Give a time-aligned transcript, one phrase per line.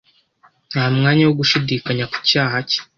[0.71, 2.79] Nta mwanya wo gushidikanya ku cyaha cye